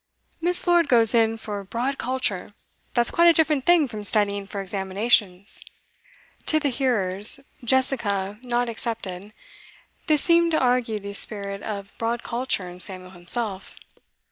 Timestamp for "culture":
1.99-2.55, 12.23-12.67